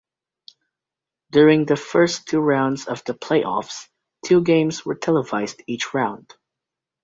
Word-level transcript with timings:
During 1.29 1.65
the 1.67 1.75
first 1.75 2.25
two 2.27 2.39
rounds 2.39 2.87
of 2.87 3.03
the 3.03 3.13
playoffs, 3.13 3.87
two 4.25 4.41
games 4.41 4.83
were 4.83 4.95
televised 4.95 5.61
each 5.67 5.93
round. 5.93 6.33